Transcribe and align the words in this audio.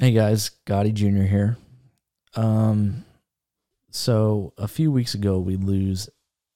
Hey 0.00 0.12
guys, 0.12 0.52
Gotti 0.64 0.94
Jr. 0.94 1.24
here. 1.24 1.56
Um, 2.36 3.04
so 3.90 4.52
a 4.56 4.68
few 4.68 4.92
weeks 4.92 5.14
ago, 5.14 5.40
we 5.40 5.56
lose 5.56 6.08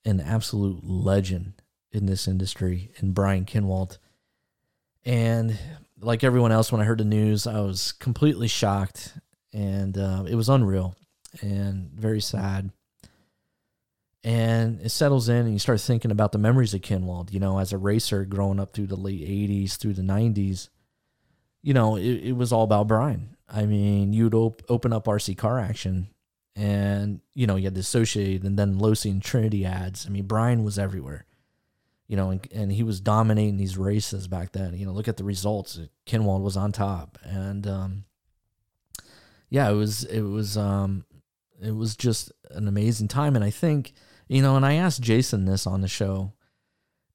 an 0.04 0.21
absolute 0.21 0.84
legend 0.84 1.55
in 1.91 2.07
this 2.07 2.29
industry 2.29 2.93
in 3.01 3.11
Brian 3.11 3.45
Kinwald. 3.45 3.99
And 5.05 5.59
like 6.01 6.23
everyone 6.23 6.53
else, 6.53 6.71
when 6.71 6.81
I 6.81 6.85
heard 6.85 6.99
the 6.99 7.05
news, 7.05 7.49
I 7.49 7.59
was 7.63 7.91
completely 7.91 8.47
shocked 8.47 9.15
and 9.53 9.99
uh, 9.99 10.22
it 10.29 10.37
was 10.37 10.49
unreal 10.49 10.95
and 11.40 11.90
very 11.90 12.21
sad. 12.21 12.71
And 14.22 14.81
it 14.83 14.90
settles 14.90 15.29
in, 15.29 15.47
and 15.47 15.53
you 15.53 15.59
start 15.59 15.81
thinking 15.81 16.12
about 16.12 16.30
the 16.30 16.38
memories 16.38 16.74
of 16.74 16.83
Kinwald, 16.83 17.33
you 17.33 17.41
know, 17.41 17.59
as 17.59 17.73
a 17.73 17.77
racer 17.77 18.24
growing 18.24 18.61
up 18.61 18.73
through 18.73 18.87
the 18.87 18.95
late 18.95 19.20
80s, 19.20 19.79
through 19.79 19.95
the 19.95 20.02
90s. 20.02 20.69
You 21.62 21.74
know, 21.74 21.97
it, 21.97 22.02
it 22.05 22.37
was 22.37 22.52
all 22.52 22.65
about 22.65 22.88
Brian. 22.88 23.37
I 23.48 23.66
mean, 23.66 24.12
you'd 24.12 24.34
op- 24.34 24.62
open 24.69 24.92
up 24.92 25.05
RC 25.05 25.37
car 25.37 25.59
action 25.59 26.09
and, 26.57 27.21
you 27.35 27.47
know, 27.47 27.57
you 27.57 27.65
had 27.65 27.75
the 27.75 27.80
Associated 27.80 28.45
and 28.45 28.59
then 28.59 28.79
Losi 28.79 29.11
and 29.11 29.23
Trinity 29.23 29.65
ads. 29.65 30.07
I 30.07 30.11
mean, 30.11 30.25
Brian 30.25 30.65
was 30.65 30.79
everywhere 30.79 31.27
you 32.12 32.16
know, 32.16 32.29
and, 32.29 32.47
and 32.52 32.71
he 32.71 32.83
was 32.83 33.01
dominating 33.01 33.57
these 33.57 33.79
races 33.79 34.29
back 34.29 34.52
then. 34.52 34.77
You 34.77 34.85
know, 34.85 34.93
look 34.93 35.09
at 35.09 35.16
the 35.16 35.25
results. 35.25 35.80
Kinwald 36.07 36.43
was 36.43 36.59
on 36.59 36.71
top, 36.71 37.19
and 37.23 37.66
um, 37.66 38.05
yeah, 39.49 39.71
it 39.71 39.73
was 39.73 40.05
it 40.05 40.21
was 40.21 40.59
um, 40.59 41.07
it 41.59 41.74
was 41.74 41.97
just 41.97 42.30
an 42.51 42.69
amazing 42.69 43.09
time. 43.09 43.35
And 43.35 43.43
I 43.43 43.49
think 43.49 43.95
you 44.29 44.43
know, 44.43 44.57
and 44.57 44.66
I 44.66 44.74
asked 44.74 45.01
Jason 45.01 45.47
this 45.47 45.66
on 45.66 45.80
the 45.80 45.88
show, 45.88 46.35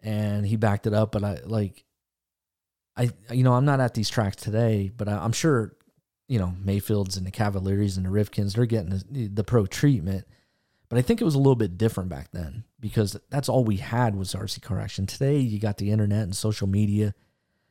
and 0.02 0.48
he 0.48 0.56
backed 0.56 0.88
it 0.88 0.96
up. 0.96 1.12
But 1.12 1.24
I 1.24 1.42
like, 1.46 1.84
I 2.98 3.10
you 3.32 3.44
know, 3.44 3.54
I'm 3.54 3.66
not 3.66 3.80
at 3.80 3.94
these 3.94 4.10
tracks 4.10 4.38
today, 4.38 4.92
but 4.96 5.08
I, 5.08 5.24
am 5.24 5.32
sure 5.32 5.74
you 6.28 6.40
know 6.40 6.54
Maifields 6.64 7.18
and 7.18 7.26
the 7.26 7.32
Cavalieris 7.32 7.98
and 7.98 8.06
the 8.06 8.10
Rivkins, 8.10 8.56
they're 8.56 8.66
getting 8.66 9.02
the, 9.12 9.28
the 9.28 9.44
pro 9.44 9.66
treatment. 9.66 10.26
But 10.90 10.98
I 10.98 11.02
think 11.02 11.20
it 11.20 11.26
was 11.26 11.36
a 11.36 11.40
little 11.40 11.56
bit 11.56 11.78
different 11.78 12.10
back 12.10 12.32
then 12.32 12.64
because 12.80 13.18
that's 13.30 13.50
all 13.50 13.64
we 13.64 13.78
had 13.78 14.16
was 14.16 14.34
RC 14.34 14.62
car 14.62 14.80
action. 14.80 15.06
Today 15.06 15.38
you 15.38 15.60
got 15.60 15.78
the 15.78 15.92
internet 15.92 16.24
and 16.24 16.36
social 16.36 16.68
media. 16.68 17.14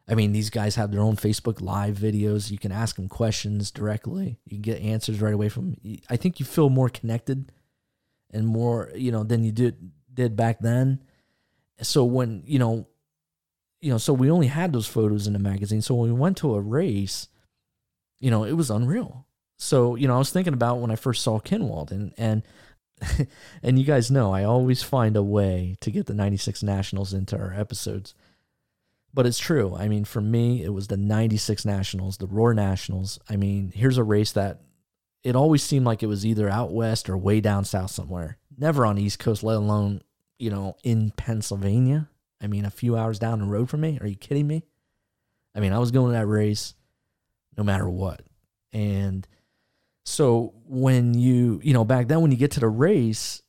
I 0.09 0.15
mean, 0.15 0.33
these 0.33 0.51
guys 0.51 0.77
have 0.77 0.93
their 0.93 1.01
own 1.01 1.17
Facebook 1.17 1.61
live 1.61 1.97
videos. 1.97 2.51
You 2.51 2.59
can 2.59 2.73
ask 2.73 2.97
them 2.97 3.09
questions 3.09 3.71
directly. 3.71 4.39
You 4.45 4.57
can 4.57 4.63
get 4.63 4.81
answers 4.81 5.21
right 5.21 5.35
away 5.35 5.49
from. 5.49 5.73
Them. 5.73 5.99
I 6.09 6.17
think 6.17 6.39
you 6.39 6.47
feel 6.47 6.69
more 6.69 6.89
connected 6.89 7.51
and 8.31 8.47
more, 8.47 8.91
you 8.95 9.11
know, 9.11 9.25
than 9.25 9.43
you 9.43 9.51
did 9.51 9.91
did 10.13 10.37
back 10.37 10.61
then. 10.61 11.03
So 11.83 12.05
when 12.05 12.45
you 12.47 12.59
know, 12.59 12.87
you 13.81 13.91
know, 13.91 13.99
so 13.99 14.13
we 14.13 14.31
only 14.31 14.47
had 14.47 14.73
those 14.73 14.87
photos 14.87 15.27
in 15.27 15.33
the 15.33 15.39
magazine. 15.39 15.83
So 15.83 15.95
when 15.95 16.13
we 16.13 16.19
went 16.19 16.37
to 16.39 16.55
a 16.55 16.61
race, 16.61 17.29
you 18.19 18.31
know, 18.31 18.45
it 18.45 18.55
was 18.55 18.71
unreal. 18.71 19.27
So 19.59 19.95
you 19.95 20.09
know, 20.09 20.15
I 20.15 20.19
was 20.19 20.31
thinking 20.31 20.55
about 20.55 20.81
when 20.81 20.91
I 20.91 20.97
first 20.97 21.23
saw 21.23 21.41
Kinwald, 21.41 21.91
and 21.91 22.13
and 22.17 22.43
and 23.63 23.79
you 23.79 23.85
guys 23.85 24.11
know 24.11 24.33
I 24.33 24.45
always 24.45 24.83
find 24.83 25.17
a 25.17 25.23
way 25.23 25.77
to 25.81 25.91
get 25.91 26.07
the 26.07 26.15
96 26.15 26.63
Nationals 26.63 27.13
into 27.13 27.39
our 27.39 27.53
episodes. 27.53 28.15
But 29.15 29.25
it's 29.25 29.39
true. 29.39 29.75
I 29.75 29.89
mean, 29.89 30.05
for 30.05 30.21
me, 30.21 30.63
it 30.63 30.75
was 30.75 30.89
the 30.89 30.99
96 30.99 31.65
Nationals, 31.65 32.19
the 32.19 32.27
Roar 32.27 32.53
Nationals. 32.53 33.19
I 33.31 33.37
mean, 33.37 33.73
here's 33.75 33.97
a 33.97 34.05
race 34.05 34.33
that 34.33 34.61
it 35.25 35.35
always 35.35 35.63
seemed 35.63 35.87
like 35.87 36.03
it 36.03 36.07
was 36.07 36.27
either 36.27 36.51
out 36.51 36.71
west 36.71 37.09
or 37.09 37.17
way 37.17 37.41
down 37.41 37.65
south 37.65 37.91
somewhere. 37.91 38.37
Never 38.59 38.85
on 38.85 38.97
the 38.97 39.03
East 39.03 39.19
Coast, 39.19 39.43
let 39.43 39.57
alone, 39.57 40.03
you 40.39 40.51
know, 40.51 40.77
in 40.85 41.13
Pennsylvania. 41.13 42.11
I 42.41 42.47
mean, 42.47 42.65
a 42.65 42.71
few 42.71 42.97
hours 42.97 43.19
down 43.19 43.39
the 43.39 43.47
road 43.47 43.71
from 43.71 43.81
me. 43.81 43.99
Are 44.01 44.07
you 44.07 44.17
kidding 44.17 44.47
me? 44.47 44.65
I 45.55 45.61
mean, 45.61 45.73
I 45.73 45.79
was 45.79 45.91
going 45.91 46.13
to 46.13 46.19
that 46.19 46.27
race 46.27 46.75
no 47.57 47.65
matter 47.65 47.89
what. 47.89 48.23
And 48.73 49.27
so 50.05 50.55
when 50.67 51.15
you, 51.15 51.61
you 51.63 51.73
know, 51.73 51.85
back 51.85 52.09
then 52.09 52.21
when 52.21 52.31
you 52.31 52.37
get 52.37 52.51
to 52.53 52.61
the 52.61 52.69
race, 52.69 53.43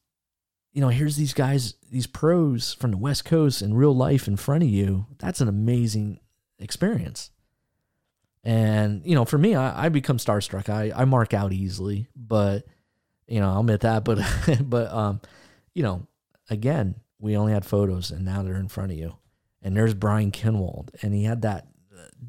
you 0.72 0.82
know, 0.82 0.90
here's 0.90 1.18
these 1.18 1.34
guys, 1.34 1.76
these 1.92 2.08
pros 2.08 2.74
from 2.74 2.92
the 2.92 2.98
West 2.98 3.26
Coast 3.26 3.62
in 3.62 3.74
real 3.74 3.96
life 3.96 4.28
in 4.28 4.38
front 4.38 4.64
of 4.64 4.70
you. 4.70 5.08
That's 5.20 5.42
an 5.42 5.48
amazing 5.48 6.20
experience. 6.60 7.32
And, 8.44 9.02
you 9.06 9.14
know, 9.14 9.26
for 9.26 9.38
me, 9.38 9.56
I, 9.56 9.86
I 9.86 9.90
become 9.90 10.18
starstruck. 10.18 10.70
I, 10.70 10.92
I 10.96 11.06
mark 11.06 11.34
out 11.34 11.52
easily, 11.52 12.08
but, 12.16 12.66
you 13.28 13.42
know, 13.42 13.50
I'll 13.50 13.60
admit 13.60 13.82
that. 13.82 14.06
But, 14.06 14.20
but, 14.62 14.92
um, 14.94 15.20
you 15.74 15.84
know, 15.84 16.08
again, 16.50 16.96
we 17.20 17.36
only 17.38 17.54
had 17.54 17.66
photos 17.66 18.12
and 18.12 18.26
now 18.26 18.44
they're 18.44 18.56
in 18.56 18.68
front 18.68 18.92
of 18.92 18.98
you. 18.98 19.16
And 19.62 19.76
there's 19.76 19.94
Brian 19.94 20.32
Kinwald 20.32 20.90
and 21.02 21.14
he 21.14 21.24
had 21.24 21.42
that 21.42 21.68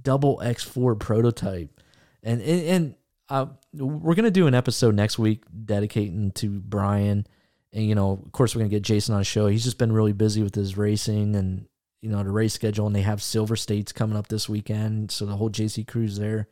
double 0.03 0.41
X4 0.43 0.99
prototype. 0.99 1.81
And, 2.23 2.41
and, 2.41 2.63
and 2.63 2.95
uh, 3.29 3.47
we're 3.75 4.15
gonna 4.15 4.31
do 4.31 4.47
an 4.47 4.55
episode 4.55 4.95
next 4.95 5.19
week 5.19 5.45
dedicating 5.65 6.31
to 6.33 6.61
Brian, 6.61 7.27
and 7.73 7.87
you 7.87 7.95
know, 7.95 8.23
of 8.25 8.33
course, 8.33 8.55
we're 8.55 8.61
gonna 8.61 8.71
get 8.71 8.83
Jason 8.83 9.15
on 9.15 9.21
a 9.21 9.25
show. 9.25 9.47
He's 9.47 9.65
just 9.65 9.79
been 9.79 9.93
really 9.93 10.13
busy 10.13 10.43
with 10.43 10.55
his 10.55 10.77
racing 10.77 11.37
and 11.37 11.67
you 12.01 12.09
know 12.09 12.23
the 12.23 12.31
race 12.31 12.55
schedule, 12.55 12.87
and 12.87 12.97
they 12.97 13.03
have 13.03 13.23
Silver 13.23 13.57
States 13.57 13.93
coming 13.93 14.17
up 14.17 14.29
this 14.29 14.49
weekend, 14.49 15.11
so 15.11 15.27
the 15.27 15.37
whole 15.37 15.51
JC 15.51 15.87
crew's 15.87 16.19
there. 16.19 16.49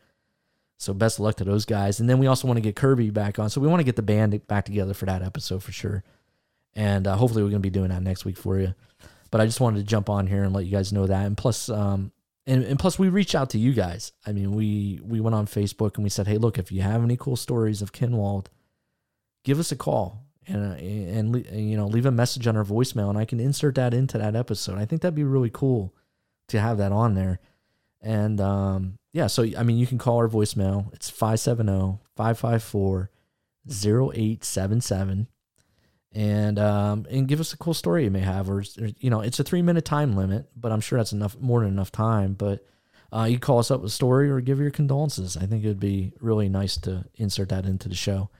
So 0.78 0.92
best 0.92 1.18
of 1.18 1.24
luck 1.24 1.36
to 1.36 1.44
those 1.44 1.64
guys. 1.64 2.00
And 2.00 2.10
then 2.10 2.18
we 2.18 2.26
also 2.26 2.46
want 2.46 2.58
to 2.58 2.62
get 2.62 2.76
Kirby 2.76 3.08
back 3.08 3.38
on, 3.38 3.48
so 3.48 3.62
we 3.62 3.68
want 3.68 3.80
to 3.80 3.84
get 3.84 3.96
the 3.96 4.02
band 4.02 4.46
back 4.46 4.66
together 4.66 4.92
for 4.92 5.06
that 5.06 5.22
episode 5.22 5.62
for 5.62 5.72
sure. 5.72 6.04
And 6.76 7.06
uh, 7.06 7.16
hopefully, 7.16 7.42
we're 7.42 7.50
gonna 7.50 7.60
be 7.60 7.70
doing 7.70 7.88
that 7.88 8.02
next 8.02 8.24
week 8.24 8.36
for 8.36 8.60
you. 8.60 8.74
But 9.30 9.40
I 9.40 9.46
just 9.46 9.60
wanted 9.60 9.78
to 9.78 9.84
jump 9.84 10.08
on 10.08 10.28
here 10.28 10.44
and 10.44 10.52
let 10.54 10.64
you 10.64 10.70
guys 10.70 10.92
know 10.92 11.06
that. 11.06 11.26
And 11.26 11.36
plus, 11.36 11.68
um, 11.68 12.12
and, 12.46 12.62
and 12.62 12.78
plus 12.78 12.98
we 12.98 13.08
reached 13.08 13.34
out 13.34 13.50
to 13.50 13.58
you 13.58 13.72
guys. 13.72 14.12
I 14.24 14.32
mean, 14.32 14.54
we 14.54 15.00
we 15.02 15.20
went 15.20 15.34
on 15.34 15.46
Facebook 15.46 15.96
and 15.96 16.04
we 16.04 16.10
said, 16.10 16.28
hey, 16.28 16.38
look, 16.38 16.58
if 16.58 16.70
you 16.70 16.82
have 16.82 17.02
any 17.02 17.16
cool 17.16 17.36
stories 17.36 17.82
of 17.82 17.92
Kinwald, 17.92 18.46
give 19.44 19.58
us 19.58 19.72
a 19.72 19.76
call 19.76 20.26
and 20.46 20.72
uh, 20.72 20.76
and, 20.76 21.34
and 21.34 21.70
you 21.70 21.76
know 21.76 21.86
leave 21.86 22.06
a 22.06 22.10
message 22.10 22.46
on 22.46 22.56
our 22.56 22.64
voicemail, 22.64 23.08
and 23.08 23.18
I 23.18 23.24
can 23.24 23.40
insert 23.40 23.74
that 23.76 23.94
into 23.94 24.18
that 24.18 24.36
episode. 24.36 24.78
I 24.78 24.84
think 24.84 25.02
that'd 25.02 25.14
be 25.14 25.24
really 25.24 25.50
cool 25.52 25.94
to 26.48 26.60
have 26.60 26.78
that 26.78 26.92
on 26.92 27.14
there. 27.14 27.40
And 28.00 28.40
um, 28.40 28.98
yeah, 29.12 29.26
so 29.26 29.44
I 29.56 29.62
mean, 29.62 29.78
you 29.78 29.86
can 29.86 29.98
call 29.98 30.18
our 30.18 30.28
voicemail. 30.28 30.92
It's 30.94 31.10
570 31.10 31.98
554 32.16 33.10
0877 33.68 35.26
and 36.16 36.58
um, 36.58 37.06
and 37.10 37.28
give 37.28 37.40
us 37.40 37.52
a 37.52 37.58
cool 37.58 37.74
story 37.74 38.04
you 38.04 38.10
may 38.10 38.20
have, 38.20 38.48
or, 38.48 38.60
or, 38.80 38.88
you 38.98 39.10
know, 39.10 39.20
it's 39.20 39.38
a 39.38 39.44
three 39.44 39.60
minute 39.60 39.84
time 39.84 40.16
limit, 40.16 40.48
but 40.56 40.72
I'm 40.72 40.80
sure 40.80 40.98
that's 40.98 41.12
enough, 41.12 41.38
more 41.38 41.60
than 41.60 41.68
enough 41.68 41.92
time. 41.92 42.32
But 42.32 42.64
uh, 43.12 43.24
you 43.24 43.38
call 43.38 43.58
us 43.58 43.70
up 43.70 43.82
with 43.82 43.90
a 43.90 43.94
story 43.94 44.30
or 44.30 44.40
give 44.40 44.58
your 44.58 44.70
condolences. 44.70 45.36
I 45.36 45.44
think 45.44 45.62
it 45.62 45.68
would 45.68 45.78
be 45.78 46.14
really 46.18 46.48
nice 46.48 46.78
to 46.78 47.04
insert 47.16 47.50
that 47.50 47.66
into 47.66 47.90
the 47.90 47.94
show. 47.94 48.30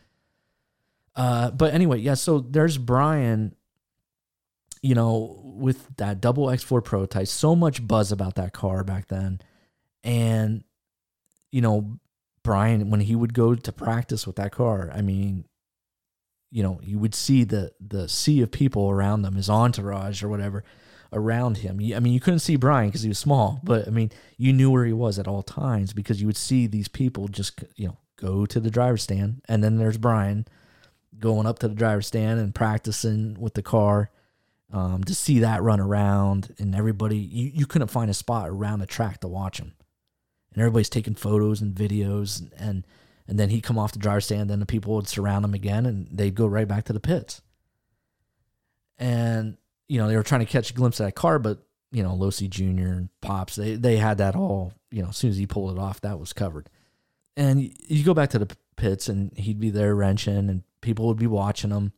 Uh, 1.15 1.51
but 1.51 1.75
anyway, 1.75 1.99
yeah. 1.99 2.15
So 2.15 2.41
there's 2.41 2.79
Brian. 2.79 3.55
You 4.81 4.95
know, 4.95 5.43
with 5.45 5.97
that 5.97 6.21
double 6.21 6.47
X4 6.47 6.83
prototype, 6.83 7.27
so 7.27 7.57
much 7.57 7.87
buzz 7.87 8.13
about 8.13 8.37
that 8.37 8.53
car 8.53 8.85
back 8.85 9.09
then, 9.09 9.41
and 10.03 10.65
you 11.51 11.61
know, 11.61 11.99
Brian 12.43 12.89
when 12.89 13.01
he 13.01 13.15
would 13.15 13.35
go 13.35 13.55
to 13.55 13.73
practice 13.73 14.27
with 14.27 14.37
that 14.37 14.53
car, 14.53 14.91
I 14.95 15.03
mean, 15.03 15.45
you 16.51 16.63
know, 16.63 16.81
you 16.83 16.99
would 16.99 17.15
see 17.15 17.45
the 17.45 17.73
the 17.81 18.09
sea 18.09 18.43
of 18.43 18.51
people 18.51 18.89
around 18.91 19.23
them, 19.23 19.35
his 19.35 19.51
entourage 19.51 20.23
or 20.23 20.29
whatever 20.29 20.65
around 21.13 21.59
him. 21.59 21.79
I 21.95 22.01
mean, 22.01 22.13
you 22.13 22.21
couldn't 22.21 22.41
see 22.41 22.57
Brian 22.57 22.89
because 22.89 23.03
he 23.03 23.09
was 23.09 23.19
small, 23.19 23.61
but 23.63 23.87
I 23.87 23.91
mean, 23.91 24.11
you 24.37 24.53
knew 24.53 24.71
where 24.71 24.85
he 24.85 24.93
was 24.93 25.19
at 25.19 25.29
all 25.29 25.43
times 25.43 25.93
because 25.93 26.21
you 26.21 26.27
would 26.27 26.37
see 26.37 26.67
these 26.67 26.89
people 26.89 27.29
just, 27.29 27.63
you 27.77 27.89
know, 27.89 27.97
go 28.17 28.47
to 28.47 28.61
the 28.61 28.71
driver's 28.71 29.03
stand, 29.03 29.43
and 29.49 29.63
then 29.63 29.77
there's 29.79 29.99
Brian 29.99 30.47
going 31.19 31.47
up 31.47 31.59
to 31.61 31.69
the 31.69 31.75
driver's 31.75 32.07
stand 32.07 32.39
and 32.41 32.55
practicing 32.55 33.39
with 33.41 33.55
the 33.55 33.63
car. 33.63 34.11
Um, 34.73 35.05
to 35.05 35.15
see 35.15 35.39
that 35.39 35.63
run 35.63 35.79
around 35.79 36.53
and 36.59 36.75
everybody, 36.75 37.17
you, 37.17 37.53
you 37.55 37.67
couldn't 37.67 37.87
find 37.87 38.11
a 38.11 38.15
spot 38.15 38.49
around 38.49 38.81
the 38.81 38.87
track 38.87 39.21
to 39.21 39.29
watch 39.29 39.61
him, 39.61 39.75
and 40.53 40.61
everybody's 40.61 40.91
taking 40.91 41.15
photos 41.15 41.61
and 41.61 41.75
videos 41.75 42.41
and, 42.41 42.53
and 42.59 42.87
and 43.29 43.39
then 43.39 43.51
he'd 43.51 43.63
come 43.63 43.79
off 43.79 43.93
the 43.93 43.99
driver's 43.99 44.27
stand, 44.27 44.49
then 44.49 44.61
the 44.61 44.67
people 44.67 44.95
would 44.95 45.09
surround 45.09 45.45
him 45.45 45.55
again 45.55 45.87
and 45.87 46.09
they'd 46.11 46.35
go 46.35 46.47
right 46.47 46.69
back 46.69 46.85
to 46.85 46.93
the 46.93 47.01
pits. 47.01 47.43
And, 48.99 49.57
you 49.89 49.99
know, 49.99 50.09
they 50.09 50.17
were 50.17 50.23
trying 50.23 50.41
to 50.41 50.47
catch 50.47 50.71
a 50.71 50.75
glimpse 50.75 51.01
of 51.01 51.07
that 51.07 51.15
car, 51.15 51.39
but, 51.39 51.59
you 51.91 52.03
know, 52.03 52.13
Losi 52.13 52.49
Jr. 52.49 52.89
and 52.89 53.09
Pops, 53.21 53.57
they, 53.57 53.75
they 53.75 53.97
had 53.97 54.19
that 54.19 54.37
all, 54.37 54.73
you 54.91 55.03
know, 55.03 55.09
as 55.09 55.17
soon 55.17 55.31
as 55.31 55.37
he 55.37 55.47
pulled 55.47 55.77
it 55.77 55.81
off, 55.81 56.01
that 56.01 56.21
was 56.21 56.33
covered. 56.33 56.71
And 57.37 57.63
you 57.89 58.05
go 58.05 58.15
back 58.15 58.31
to 58.31 58.39
the 58.39 58.57
pits 58.77 59.09
and 59.09 59.37
he'd 59.37 59.61
be 59.61 59.71
there 59.71 59.95
wrenching 59.95 60.49
and 60.49 60.63
people 60.81 61.07
would 61.09 61.19
be 61.19 61.27
watching 61.27 61.71
him. 61.71 61.93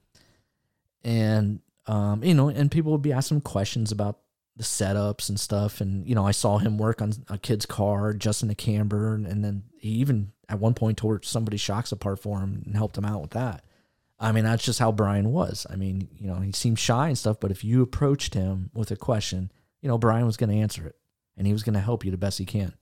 And, 1.04 1.60
um, 1.86 2.24
you 2.24 2.34
know, 2.34 2.48
and 2.48 2.70
people 2.70 2.92
would 2.92 3.02
be 3.02 3.12
asking 3.12 3.42
questions 3.42 3.92
about 3.92 4.18
the 4.56 4.64
setups 4.64 5.28
and 5.28 5.38
stuff. 5.38 5.80
And, 5.80 6.06
you 6.06 6.14
know, 6.14 6.26
I 6.26 6.32
saw 6.32 6.58
him 6.58 6.78
work 6.78 7.00
on 7.00 7.12
a 7.28 7.38
kid's 7.38 7.66
car, 7.66 8.08
adjusting 8.08 8.48
the 8.48 8.54
camber. 8.54 9.14
And, 9.14 9.26
and 9.26 9.44
then 9.44 9.62
he 9.78 9.90
even 9.90 10.32
at 10.48 10.58
one 10.58 10.74
point 10.74 10.98
tore 10.98 11.20
somebody's 11.22 11.60
shocks 11.60 11.92
apart 11.92 12.20
for 12.20 12.40
him 12.40 12.62
and 12.64 12.76
helped 12.76 12.96
him 12.96 13.04
out 13.04 13.20
with 13.20 13.30
that. 13.30 13.64
I 14.20 14.32
mean, 14.32 14.44
that's 14.44 14.64
just 14.64 14.80
how 14.80 14.90
Brian 14.90 15.32
was. 15.32 15.66
I 15.70 15.76
mean, 15.76 16.08
you 16.18 16.26
know, 16.26 16.40
he 16.40 16.52
seemed 16.52 16.78
shy 16.78 17.08
and 17.08 17.18
stuff, 17.18 17.38
but 17.38 17.50
if 17.50 17.62
you 17.62 17.82
approached 17.82 18.34
him 18.34 18.70
with 18.74 18.90
a 18.90 18.96
question, 18.96 19.52
you 19.80 19.88
know, 19.88 19.98
Brian 19.98 20.26
was 20.26 20.36
going 20.36 20.50
to 20.50 20.56
answer 20.56 20.86
it 20.86 20.96
and 21.36 21.46
he 21.46 21.52
was 21.52 21.62
going 21.62 21.74
to 21.74 21.80
help 21.80 22.04
you 22.04 22.10
the 22.10 22.16
best 22.16 22.38
he 22.38 22.44
can. 22.44 22.74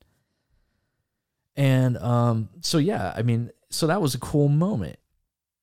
And 1.56 1.96
um, 1.98 2.48
so 2.60 2.78
yeah, 2.78 3.12
I 3.16 3.22
mean, 3.22 3.50
so 3.70 3.86
that 3.86 4.00
was 4.00 4.14
a 4.14 4.18
cool 4.18 4.48
moment. 4.48 4.98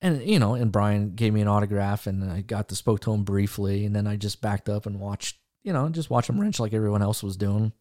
And 0.01 0.21
you 0.27 0.37
know, 0.37 0.55
and 0.55 0.71
Brian 0.71 1.15
gave 1.15 1.33
me 1.33 1.41
an 1.41 1.47
autograph, 1.47 2.07
and 2.07 2.29
I 2.29 2.41
got 2.41 2.67
to 2.69 2.75
spoke 2.75 2.99
to 3.01 3.13
him 3.13 3.23
briefly, 3.23 3.85
and 3.85 3.95
then 3.95 4.05
I 4.05 4.17
just 4.17 4.41
backed 4.41 4.67
up 4.67 4.85
and 4.85 4.99
watched, 4.99 5.37
you 5.63 5.71
know, 5.71 5.87
just 5.89 6.09
watch 6.09 6.27
him 6.27 6.41
wrench 6.41 6.59
like 6.59 6.73
everyone 6.73 7.01
else 7.01 7.23
was 7.23 7.37
doing. 7.37 7.71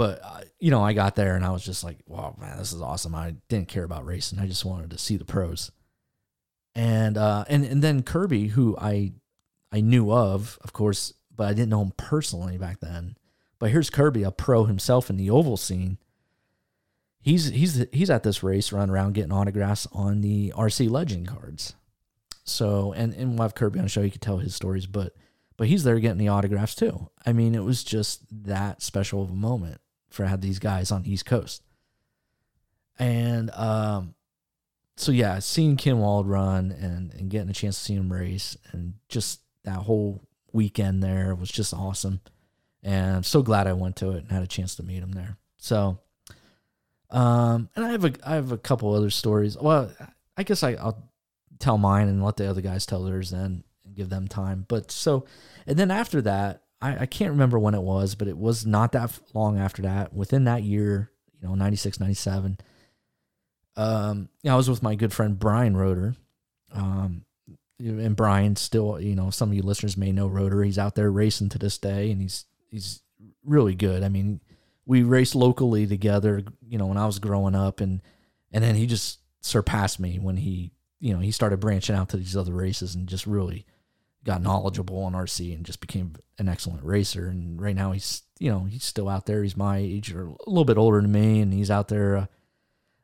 But 0.00 0.20
uh, 0.24 0.40
you 0.58 0.70
know, 0.70 0.82
I 0.82 0.94
got 0.94 1.14
there 1.14 1.36
and 1.36 1.44
I 1.44 1.50
was 1.50 1.62
just 1.62 1.84
like, 1.84 1.98
"Wow, 2.06 2.34
man, 2.40 2.56
this 2.56 2.72
is 2.72 2.80
awesome!" 2.80 3.14
I 3.14 3.34
didn't 3.50 3.68
care 3.68 3.84
about 3.84 4.06
racing; 4.06 4.38
I 4.38 4.46
just 4.46 4.64
wanted 4.64 4.88
to 4.92 4.96
see 4.96 5.18
the 5.18 5.26
pros. 5.26 5.70
And 6.74 7.18
uh, 7.18 7.44
and 7.50 7.66
and 7.66 7.84
then 7.84 8.02
Kirby, 8.02 8.46
who 8.46 8.78
I 8.80 9.12
I 9.70 9.82
knew 9.82 10.10
of, 10.10 10.58
of 10.62 10.72
course, 10.72 11.12
but 11.36 11.48
I 11.48 11.52
didn't 11.52 11.68
know 11.68 11.82
him 11.82 11.92
personally 11.98 12.56
back 12.56 12.80
then. 12.80 13.18
But 13.58 13.72
here's 13.72 13.90
Kirby, 13.90 14.22
a 14.22 14.30
pro 14.30 14.64
himself 14.64 15.10
in 15.10 15.18
the 15.18 15.28
oval 15.28 15.58
scene. 15.58 15.98
He's 17.20 17.48
he's 17.48 17.84
he's 17.92 18.08
at 18.08 18.22
this 18.22 18.42
race, 18.42 18.72
running 18.72 18.94
around 18.94 19.12
getting 19.12 19.32
autographs 19.32 19.86
on 19.92 20.22
the 20.22 20.54
RC 20.56 20.88
Legend 20.88 21.28
cards. 21.28 21.74
So 22.42 22.94
and 22.94 23.12
and 23.12 23.32
we'll 23.32 23.42
have 23.42 23.54
Kirby 23.54 23.78
on 23.78 23.84
the 23.84 23.90
show. 23.90 24.00
You 24.00 24.10
could 24.10 24.22
tell 24.22 24.38
his 24.38 24.54
stories, 24.54 24.86
but 24.86 25.14
but 25.58 25.68
he's 25.68 25.84
there 25.84 26.00
getting 26.00 26.16
the 26.16 26.28
autographs 26.28 26.74
too. 26.74 27.10
I 27.26 27.34
mean, 27.34 27.54
it 27.54 27.64
was 27.64 27.84
just 27.84 28.22
that 28.44 28.80
special 28.80 29.22
of 29.22 29.28
a 29.28 29.34
moment 29.34 29.78
for 30.10 30.26
have 30.26 30.40
these 30.40 30.58
guys 30.58 30.90
on 30.92 31.06
East 31.06 31.24
Coast. 31.24 31.62
And 32.98 33.50
um, 33.52 34.14
so 34.96 35.12
yeah, 35.12 35.38
seeing 35.38 35.76
Kinwald 35.76 36.24
run 36.26 36.72
and 36.72 37.12
and 37.14 37.30
getting 37.30 37.48
a 37.48 37.54
chance 37.54 37.78
to 37.78 37.84
see 37.84 37.94
him 37.94 38.12
race 38.12 38.56
and 38.72 38.94
just 39.08 39.40
that 39.64 39.78
whole 39.78 40.20
weekend 40.52 41.02
there 41.02 41.34
was 41.34 41.50
just 41.50 41.72
awesome. 41.72 42.20
And 42.82 43.16
I'm 43.16 43.22
so 43.22 43.42
glad 43.42 43.66
I 43.66 43.72
went 43.72 43.96
to 43.96 44.10
it 44.10 44.18
and 44.18 44.30
had 44.30 44.42
a 44.42 44.46
chance 44.46 44.74
to 44.76 44.82
meet 44.82 45.02
him 45.02 45.12
there. 45.12 45.38
So 45.56 45.98
um 47.10 47.70
and 47.74 47.84
I 47.84 47.92
have 47.92 48.04
a 48.04 48.12
I 48.24 48.34
have 48.34 48.52
a 48.52 48.58
couple 48.58 48.94
other 48.94 49.10
stories. 49.10 49.56
Well, 49.56 49.90
I 50.36 50.42
guess 50.42 50.62
I, 50.62 50.72
I'll 50.72 51.10
tell 51.58 51.78
mine 51.78 52.08
and 52.08 52.22
let 52.22 52.36
the 52.36 52.48
other 52.48 52.60
guys 52.60 52.84
tell 52.84 53.02
theirs 53.04 53.30
then 53.30 53.64
and 53.84 53.94
give 53.94 54.10
them 54.10 54.28
time. 54.28 54.66
But 54.68 54.90
so 54.90 55.24
and 55.66 55.78
then 55.78 55.90
after 55.90 56.20
that, 56.22 56.64
I, 56.82 57.00
I 57.00 57.06
can't 57.06 57.32
remember 57.32 57.58
when 57.58 57.74
it 57.74 57.82
was, 57.82 58.14
but 58.14 58.28
it 58.28 58.36
was 58.36 58.66
not 58.66 58.92
that 58.92 59.18
long 59.34 59.58
after 59.58 59.82
that. 59.82 60.12
Within 60.12 60.44
that 60.44 60.62
year, 60.62 61.10
you 61.40 61.48
know, 61.48 61.54
96, 61.54 62.00
97, 62.00 62.58
um, 63.76 64.28
I 64.46 64.56
was 64.56 64.68
with 64.68 64.82
my 64.82 64.94
good 64.94 65.12
friend 65.12 65.38
Brian 65.38 65.76
Roeder. 65.76 66.16
Um, 66.72 67.24
and 67.78 68.16
Brian 68.16 68.56
still, 68.56 69.00
you 69.00 69.14
know, 69.14 69.30
some 69.30 69.50
of 69.50 69.54
you 69.54 69.62
listeners 69.62 69.96
may 69.96 70.12
know 70.12 70.26
Roeder. 70.26 70.62
He's 70.62 70.78
out 70.78 70.94
there 70.94 71.10
racing 71.10 71.48
to 71.50 71.58
this 71.58 71.78
day, 71.78 72.10
and 72.10 72.20
he's 72.20 72.44
he's 72.68 73.02
really 73.44 73.74
good. 73.74 74.02
I 74.02 74.08
mean, 74.08 74.40
we 74.84 75.02
raced 75.02 75.34
locally 75.34 75.86
together, 75.86 76.42
you 76.66 76.78
know, 76.78 76.86
when 76.86 76.98
I 76.98 77.06
was 77.06 77.18
growing 77.18 77.54
up, 77.54 77.80
and 77.80 78.02
and 78.52 78.62
then 78.62 78.74
he 78.74 78.86
just 78.86 79.20
surpassed 79.40 79.98
me 79.98 80.18
when 80.18 80.36
he, 80.36 80.72
you 81.00 81.14
know, 81.14 81.20
he 81.20 81.30
started 81.30 81.60
branching 81.60 81.96
out 81.96 82.10
to 82.10 82.16
these 82.16 82.36
other 82.36 82.52
races 82.52 82.94
and 82.94 83.08
just 83.08 83.26
really 83.26 83.64
got 84.24 84.42
knowledgeable 84.42 85.02
on 85.02 85.12
RC 85.12 85.54
and 85.54 85.64
just 85.64 85.80
became 85.80 86.14
an 86.38 86.48
excellent 86.48 86.84
racer. 86.84 87.28
And 87.28 87.60
right 87.60 87.74
now 87.74 87.92
he's, 87.92 88.22
you 88.38 88.50
know, 88.50 88.60
he's 88.60 88.84
still 88.84 89.08
out 89.08 89.26
there. 89.26 89.42
He's 89.42 89.56
my 89.56 89.78
age 89.78 90.12
or 90.12 90.26
a 90.26 90.50
little 90.50 90.64
bit 90.64 90.78
older 90.78 91.00
than 91.00 91.12
me, 91.12 91.40
and 91.40 91.52
he's 91.52 91.70
out 91.70 91.88
there 91.88 92.16
uh, 92.16 92.26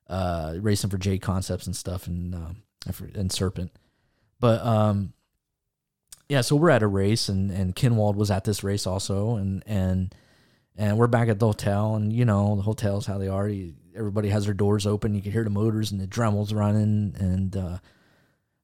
uh, 0.09 0.55
racing 0.61 0.91
for 0.91 0.99
J 0.99 1.19
Concepts 1.19 1.67
and 1.67 1.75
stuff 1.77 2.07
and 2.07 2.35
um, 2.35 2.57
and 3.15 3.33
Serpent. 3.33 3.73
But 4.39 4.65
um, 4.65 5.13
yeah, 6.29 6.43
so 6.43 6.57
we're 6.57 6.71
at 6.71 6.83
a 6.83 6.87
race, 6.87 7.29
and 7.29 7.51
and 7.51 7.75
Kinwald 7.75 8.17
was 8.17 8.31
at 8.31 8.45
this 8.45 8.63
race 8.63 8.87
also, 8.87 9.37
and 9.37 9.63
and 9.67 10.15
and 10.77 10.99
we're 10.99 11.07
back 11.07 11.29
at 11.29 11.39
the 11.39 11.47
hotel, 11.47 11.95
and 11.97 12.13
you 12.13 12.25
know 12.25 12.57
the 12.57 12.63
hotels 12.63 13.07
how 13.07 13.19
they 13.19 13.29
are. 13.29 13.51
Everybody 13.97 14.29
has 14.29 14.45
their 14.45 14.55
doors 14.55 14.87
open. 14.87 15.15
You 15.15 15.23
can 15.23 15.33
hear 15.33 15.45
the 15.45 15.51
motors 15.51 15.91
and 15.91 16.01
the 16.01 16.07
Dremels 16.07 16.55
running, 16.55 17.15
and 17.19 17.57
uh, 17.57 17.79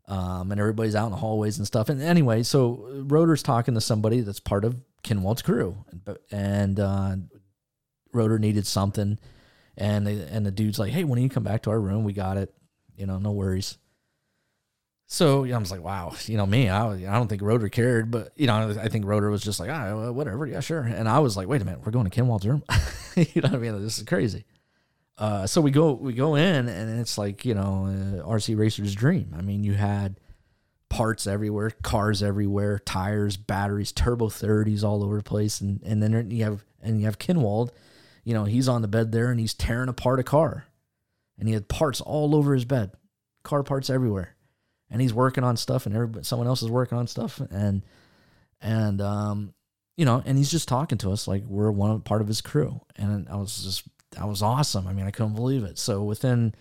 um, 0.08 0.50
and 0.50 0.60
everybody's 0.60 0.94
out 0.94 1.06
in 1.06 1.12
the 1.12 1.19
hallways 1.19 1.58
and 1.58 1.66
stuff. 1.66 1.88
And 1.88 2.02
anyway, 2.02 2.43
so 2.43 2.87
Roeder's 3.06 3.43
talking 3.43 3.75
to 3.75 3.81
somebody 3.81 4.20
that's 4.20 4.40
part 4.40 4.64
of 4.64 4.76
Kinwald's 5.02 5.43
crew, 5.43 5.84
and, 6.31 6.78
uh, 6.78 7.16
Roeder 8.12 8.38
needed 8.38 8.66
something, 8.66 9.19
and 9.76 10.06
the, 10.06 10.28
and 10.31 10.44
the 10.44 10.50
dude's 10.50 10.78
like, 10.78 10.93
"Hey, 10.93 11.02
when 11.04 11.20
you 11.20 11.31
come 11.31 11.44
back 11.44 11.62
to 11.62 11.70
our 11.70 11.81
room, 11.81 12.04
we 12.04 12.12
got 12.12 12.37
it. 12.37 12.54
You 12.94 13.06
know, 13.06 13.19
no 13.19 13.32
worries." 13.32 13.78
So 15.12 15.44
I 15.44 15.58
was 15.58 15.70
like, 15.70 15.82
wow, 15.82 16.14
you 16.25 16.38
know 16.38 16.46
me, 16.46 16.70
I, 16.70 16.90
I 16.90 17.19
don't 17.19 17.28
think 17.28 17.43
Roeder 17.43 17.69
cared, 17.69 18.10
but 18.10 18.32
you 18.34 18.46
know, 18.46 18.70
I 18.81 18.88
think 18.88 19.04
Roeder 19.04 19.28
was 19.28 19.43
just 19.43 19.60
like, 19.60 19.69
ah, 19.69 20.10
whatever, 20.10 20.46
yeah, 20.46 20.60
sure. 20.60 20.81
And 20.81 21.06
I 21.06 21.19
was 21.19 21.37
like, 21.37 21.49
wait 21.49 21.60
a 21.60 21.66
minute, 21.66 21.81
we're 21.84 21.93
going 21.93 22.06
to 22.06 22.10
Kinwald's 22.10 22.46
room. 22.46 22.62
you 23.16 23.43
know 23.43 23.50
what 23.50 23.56
I 23.56 23.58
mean? 23.58 23.82
This 23.82 23.99
is 23.99 24.04
crazy. 24.04 24.46
Uh, 25.19 25.47
so 25.47 25.61
we 25.61 25.70
go 25.70 25.93
we 25.93 26.12
go 26.14 26.35
in 26.35 26.69
and 26.69 27.00
it's 27.00 27.19
like 27.19 27.44
you 27.44 27.55
know 27.55 27.87
uh, 27.87 28.29
RC 28.29 28.56
racer's 28.56 28.94
dream. 28.94 29.35
I 29.37 29.43
mean, 29.43 29.62
you 29.64 29.75
had 29.75 30.19
parts 30.88 31.26
everywhere, 31.26 31.70
cars 31.82 32.23
everywhere, 32.23 32.79
tires, 32.79 33.37
batteries, 33.37 33.93
turbo 33.93 34.29
thirties 34.29 34.82
all 34.85 35.05
over 35.05 35.17
the 35.17 35.23
place, 35.23 35.61
and 35.61 35.82
and 35.82 36.03
then 36.03 36.31
you 36.31 36.44
have 36.44 36.64
and 36.81 36.99
you 36.99 37.06
have 37.06 37.19
Kinwald. 37.19 37.70
You 38.25 38.35
know, 38.35 38.44
he's 38.44 38.69
on 38.69 38.82
the 38.82 38.88
bed 38.88 39.12
there 39.12 39.31
and 39.31 39.41
he's 39.41 39.55
tearing 39.55 39.88
apart 39.88 40.20
a 40.20 40.23
car, 40.23 40.67
and 41.38 41.49
he 41.49 41.55
had 41.55 41.69
parts 41.69 42.00
all 42.00 42.35
over 42.35 42.55
his 42.55 42.64
bed, 42.64 42.93
car 43.43 43.62
parts 43.62 43.91
everywhere 43.91 44.37
and 44.93 45.00
he's 45.00 45.14
working 45.14 45.43
on 45.43 45.56
stuff 45.56 45.87
and 45.87 45.94
everybody, 45.94 46.25
someone 46.25 46.47
else 46.47 46.62
is 46.62 46.70
working 46.70 46.99
on 46.99 47.09
stuff 47.09 47.41
and 47.50 47.82
and 48.61 49.00
um 49.00 49.53
you 49.97 50.05
know 50.05 50.23
and 50.25 50.38
he's 50.38 50.50
just 50.50 50.69
talking 50.69 50.99
to 50.99 51.11
us 51.11 51.26
like 51.26 51.43
we're 51.47 51.70
one 51.70 52.00
part 52.03 52.20
of 52.20 52.29
his 52.29 52.41
crew 52.41 52.81
and 52.97 53.26
i 53.29 53.35
was 53.35 53.64
just 53.64 53.88
that 54.12 54.29
was 54.29 54.43
awesome. 54.43 54.87
I 54.87 54.93
mean 54.93 55.06
i 55.06 55.11
couldn't 55.11 55.35
believe 55.35 55.64
it. 55.64 55.79
So 55.79 56.03
within 56.03 56.55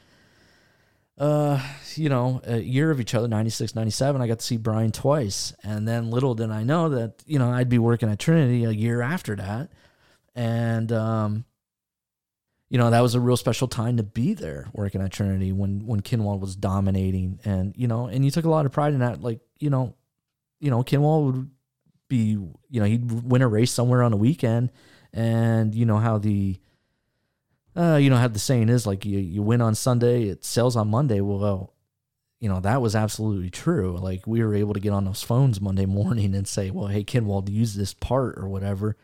uh 1.18 1.62
you 1.96 2.10
know 2.10 2.42
a 2.46 2.60
year 2.60 2.90
of 2.90 3.00
each 3.00 3.14
other 3.14 3.28
96 3.28 3.76
97 3.76 4.22
i 4.22 4.28
got 4.28 4.40
to 4.40 4.46
see 4.46 4.58
brian 4.58 4.92
twice. 4.92 5.54
And 5.64 5.88
then 5.88 6.10
little 6.10 6.34
did 6.36 6.52
i 6.52 6.64
know 6.64 6.90
that 6.90 7.22
you 7.26 7.38
know 7.38 7.52
i'd 7.52 7.70
be 7.70 7.78
working 7.78 8.10
at 8.10 8.20
trinity 8.20 8.64
a 8.64 8.72
year 8.72 9.02
after 9.02 9.36
that. 9.36 9.70
And 10.36 10.92
um 10.92 11.46
you 12.72 12.78
know 12.78 12.90
that 12.90 13.02
was 13.02 13.16
a 13.16 13.20
real 13.20 13.36
special 13.36 13.68
time 13.68 13.98
to 13.98 14.04
be 14.04 14.34
there 14.34 14.70
working 14.72 15.02
at 15.02 15.12
Trinity 15.12 15.52
when 15.52 15.86
when 15.86 16.00
Kinwald 16.00 16.40
was 16.40 16.56
dominating. 16.56 17.38
And 17.44 17.74
you 17.76 17.86
know 17.86 18.08
and 18.08 18.24
you 18.24 18.32
took 18.32 18.46
a 18.46 18.50
lot 18.50 18.66
of 18.66 18.72
pride 18.72 18.94
in 18.94 19.02
that 19.02 19.22
like 19.22 19.42
you 19.60 19.70
know 19.70 19.94
you 20.62 20.72
know 20.72 20.82
Kinwald 20.82 21.26
would 21.26 21.50
be 22.08 22.38
you 22.70 22.80
know 22.80 22.86
he'd 22.86 23.12
win 23.12 23.42
a 23.42 23.48
race 23.50 23.72
somewhere 23.72 24.02
on 24.02 24.14
a 24.14 24.18
weekend. 24.18 24.72
And 25.12 25.76
you 25.76 25.86
know 25.86 25.98
how 25.98 26.18
the 26.18 26.62
uh 27.76 27.96
you 27.96 28.10
know 28.10 28.18
how 28.18 28.28
the 28.28 28.40
saying 28.40 28.70
is 28.70 28.86
like 28.86 29.06
you 29.06 29.20
you 29.20 29.42
win 29.42 29.62
on 29.62 29.76
Sunday 29.76 30.24
it 30.24 30.44
sells 30.44 30.76
on 30.76 30.90
Monday 30.90 31.22
well 31.22 31.74
you 32.40 32.50
know 32.50 32.60
that 32.60 32.82
was 32.82 32.96
absolutely 32.96 33.50
true 33.50 33.98
like 33.98 34.26
we 34.26 34.44
were 34.44 34.56
able 34.56 34.74
to 34.74 34.80
get 34.80 34.94
on 34.94 35.06
those 35.06 35.24
phones 35.24 35.62
Monday 35.62 35.86
morning 35.86 36.36
and 36.36 36.48
say 36.48 36.72
well 36.72 36.88
hey 36.88 37.04
Kinwald 37.04 37.50
use 37.50 37.76
this 37.76 37.94
part 37.94 38.38
or 38.38 38.48
whatever 38.48 38.98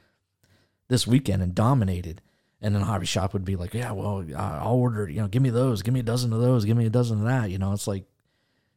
this 0.88 1.06
weekend 1.08 1.42
and 1.42 1.54
dominated 1.54 2.22
and 2.62 2.74
then 2.74 2.82
hobby 2.82 3.06
shop 3.06 3.34
would 3.34 3.46
be 3.46 3.56
like, 3.56 3.74
yeah, 3.74 3.92
well, 3.92 4.26
I'll 4.36 4.74
order, 4.74 5.08
you 5.08 5.22
know, 5.22 5.28
give 5.28 5.42
me 5.42 5.52
those, 5.52 5.84
give 5.84 5.94
me 5.94 6.00
a 6.00 6.04
dozen 6.04 6.34
of 6.34 6.42
those, 6.42 6.66
give 6.66 6.78
me 6.78 6.88
a 6.88 6.90
dozen 6.90 7.20
of 7.20 7.26
that. 7.26 7.52
You 7.52 7.60
know, 7.60 7.72
it's 7.74 7.88
like 7.88 8.06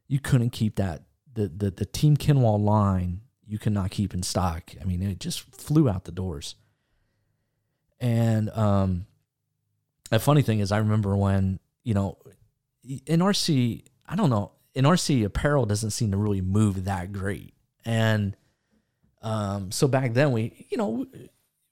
you 0.07 0.21
couldn't 0.21 0.51
keep 0.51 0.77
that 0.77 1.03
the 1.33 1.49
the 1.49 1.71
the 1.71 1.87
Team 1.87 2.17
Kinwald 2.17 2.63
line. 2.63 3.23
You 3.47 3.59
cannot 3.59 3.91
keep 3.91 4.15
in 4.15 4.23
stock. 4.23 4.73
I 4.81 4.85
mean, 4.85 5.03
it 5.03 5.19
just 5.19 5.41
flew 5.55 5.89
out 5.89 6.05
the 6.05 6.13
doors. 6.13 6.55
And 7.99 8.49
um, 8.51 9.07
a 10.11 10.19
funny 10.19 10.43
thing 10.43 10.61
is, 10.61 10.73
I 10.73 10.79
remember 10.79 11.17
when 11.17 11.61
you 11.85 11.95
know, 11.95 12.19
in 12.85 13.21
RC, 13.21 13.85
I 14.07 14.17
don't 14.17 14.31
know, 14.31 14.53
in 14.75 14.85
RC 14.85 15.25
apparel 15.25 15.67
doesn't 15.67 15.91
seem 15.91 16.11
to 16.13 16.17
really 16.17 16.41
move 16.41 16.85
that 16.85 17.13
great, 17.13 17.55
and 17.85 18.37
um, 19.23 19.71
so 19.71 19.89
back 19.89 20.15
then 20.15 20.33
we, 20.33 20.67
you 20.71 20.77
know 20.77 21.07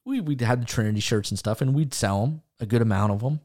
we 0.05 0.21
we 0.21 0.37
had 0.41 0.63
the 0.63 0.67
Trinity 0.67 1.01
shirts 1.01 1.31
and 1.31 1.39
stuff, 1.39 1.61
and 1.61 1.75
we'd 1.75 1.95
sell 1.95 2.23
them 2.23 2.43
a 2.61 2.67
good 2.67 2.83
amount 2.83 3.13
of 3.13 3.21
them. 3.21 3.41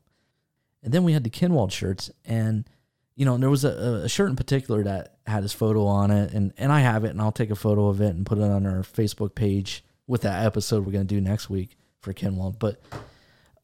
And 0.82 0.94
then 0.94 1.04
we 1.04 1.14
had 1.14 1.24
the 1.24 1.30
Kinwald 1.30 1.72
shirts, 1.72 2.10
and 2.26 2.68
you 3.16 3.26
know 3.26 3.38
there 3.38 3.50
was 3.50 3.64
a, 3.64 4.04
a 4.06 4.10
shirt 4.10 4.30
in 4.30 4.36
particular 4.36 4.84
that 4.84 5.18
had 5.26 5.44
his 5.44 5.54
photo 5.54 5.86
on 5.86 6.12
it, 6.12 6.34
and 6.34 6.54
and 6.58 6.72
I 6.72 6.80
have 6.80 7.04
it, 7.04 7.10
and 7.10 7.22
I'll 7.22 7.32
take 7.32 7.52
a 7.52 7.56
photo 7.56 7.88
of 7.88 8.02
it 8.02 8.16
and 8.16 8.26
put 8.26 8.38
it 8.38 8.44
on 8.44 8.66
our 8.66 8.82
Facebook 8.82 9.36
page 9.36 9.84
with 10.08 10.22
that 10.22 10.46
episode 10.46 10.86
we're 10.86 10.92
gonna 10.92 11.06
do 11.06 11.22
next 11.22 11.50
week 11.50 11.78
for 12.02 12.14
Kinwald. 12.14 12.60
But 12.60 12.82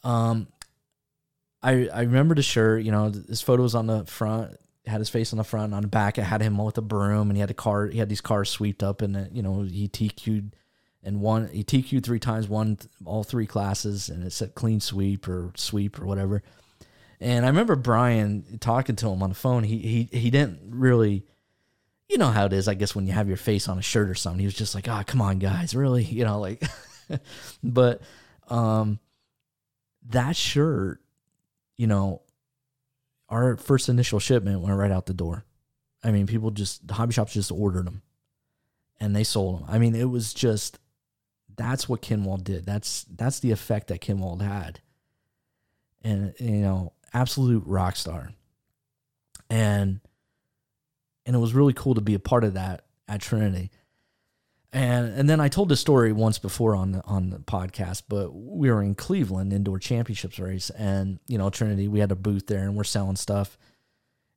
um, 0.04 0.48
I 1.62 1.88
I 1.90 2.02
remember 2.02 2.36
the 2.36 2.44
shirt. 2.44 2.84
You 2.84 2.92
know, 2.92 3.12
his 3.28 3.42
photo 3.42 3.64
was 3.64 3.76
on 3.76 3.88
the 3.88 4.06
front, 4.06 4.58
had 4.86 5.00
his 5.00 5.10
face 5.10 5.34
on 5.34 5.38
the 5.38 5.44
front, 5.44 5.66
and 5.66 5.76
on 5.76 5.82
the 5.82 5.88
back, 5.88 6.18
it 6.18 6.24
had 6.24 6.42
him 6.42 6.58
with 6.58 6.78
a 6.78 6.82
broom, 6.82 7.30
and 7.30 7.38
he 7.38 7.42
had 7.42 7.52
a 7.52 7.56
car. 7.56 7.88
He 7.88 8.00
had 8.00 8.10
these 8.10 8.22
cars 8.22 8.50
swept 8.50 8.84
up, 8.84 9.02
and 9.02 9.30
you 9.36 9.42
know 9.42 9.62
he 9.62 9.88
TQ'd 9.88 10.56
and 11.04 11.22
one 11.22 11.48
he 11.50 11.64
TQ 11.64 12.04
three 12.04 12.20
times, 12.20 12.48
won 12.48 12.78
all 13.06 13.24
three 13.24 13.46
classes, 13.46 14.10
and 14.10 14.24
it 14.24 14.32
said 14.32 14.56
clean 14.56 14.80
sweep 14.80 15.28
or 15.28 15.52
sweep 15.56 16.00
or 16.00 16.06
whatever. 16.06 16.44
And 17.22 17.46
I 17.46 17.50
remember 17.50 17.76
Brian 17.76 18.60
talking 18.60 18.96
to 18.98 19.10
him 19.10 19.24
on 19.24 19.30
the 19.30 19.36
phone. 19.36 19.64
He 19.64 19.78
he 19.80 20.18
he 20.18 20.30
didn't 20.30 20.60
really, 20.70 21.26
you 22.08 22.18
know 22.18 22.30
how 22.30 22.46
it 22.46 22.54
is. 22.54 22.68
I 22.68 22.74
guess 22.74 22.96
when 22.96 23.08
you 23.08 23.14
have 23.14 23.28
your 23.28 23.38
face 23.38 23.68
on 23.68 23.78
a 23.78 23.82
shirt 23.82 24.10
or 24.10 24.16
something, 24.16 24.40
he 24.40 24.46
was 24.46 24.56
just 24.56 24.76
like, 24.76 24.88
"Ah, 24.90 25.02
oh, 25.02 25.04
come 25.06 25.22
on, 25.22 25.40
guys, 25.40 25.76
really," 25.76 26.04
you 26.06 26.26
know, 26.26 26.40
like. 26.40 26.64
but 27.64 28.02
um, 28.50 29.00
that 30.10 30.36
shirt, 30.36 31.02
you 31.80 31.88
know, 31.88 32.22
our 33.30 33.56
first 33.56 33.88
initial 33.88 34.20
shipment 34.20 34.60
went 34.60 34.76
right 34.76 34.92
out 34.92 35.06
the 35.06 35.14
door. 35.14 35.46
I 36.04 36.12
mean, 36.12 36.28
people 36.28 36.52
just 36.52 36.86
the 36.86 36.94
hobby 36.94 37.14
shops 37.14 37.32
just 37.32 37.54
ordered 37.54 37.88
them, 37.88 38.02
and 39.00 39.16
they 39.16 39.24
sold 39.24 39.62
them. 39.62 39.66
I 39.70 39.80
mean, 39.80 39.96
it 39.96 40.10
was 40.10 40.34
just 40.34 40.78
that's 41.56 41.88
what 41.88 42.02
Kinwald 42.02 42.44
did. 42.44 42.66
That's 42.66 43.06
that's 43.16 43.40
the 43.40 43.52
effect 43.52 43.88
that 43.88 44.02
Kinwald 44.02 44.42
had, 44.42 44.82
and 46.04 46.34
you 46.38 46.58
know, 46.58 46.92
absolute 47.14 47.64
rock 47.66 47.96
star. 47.96 48.34
And 49.50 50.02
and 51.26 51.34
it 51.34 51.40
was 51.40 51.54
really 51.54 51.74
cool 51.74 51.96
to 51.96 52.02
be 52.02 52.14
a 52.14 52.20
part 52.20 52.44
of 52.44 52.56
that 52.56 52.84
at 53.08 53.22
Trinity. 53.22 53.72
And 54.72 55.18
and 55.18 55.28
then 55.28 55.40
I 55.40 55.48
told 55.48 55.70
this 55.70 55.80
story 55.80 56.12
once 56.12 56.38
before 56.38 56.76
on 56.76 56.92
the 56.92 57.04
on 57.06 57.32
the 57.32 57.40
podcast, 57.40 58.04
but 58.08 58.32
we 58.34 58.70
were 58.70 58.84
in 58.84 58.94
Cleveland 58.94 59.52
indoor 59.52 59.80
championships 59.80 60.38
race, 60.38 60.70
and 60.72 61.20
you 61.28 61.40
know 61.40 61.50
Trinity, 61.50 61.88
we 61.88 62.00
had 62.00 62.12
a 62.12 62.16
booth 62.16 62.46
there, 62.46 62.64
and 62.64 62.76
we're 62.76 62.84
selling 62.84 63.16
stuff, 63.16 63.58